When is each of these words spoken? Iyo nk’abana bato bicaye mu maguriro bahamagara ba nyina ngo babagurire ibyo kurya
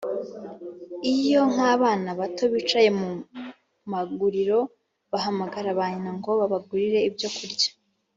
Iyo 1.13 1.41
nk’abana 1.51 2.09
bato 2.19 2.43
bicaye 2.53 2.89
mu 2.99 3.09
maguriro 3.91 4.59
bahamagara 5.11 5.69
ba 5.79 5.85
nyina 5.91 6.11
ngo 6.17 6.29
babagurire 6.39 6.99
ibyo 7.11 7.29
kurya 7.35 7.69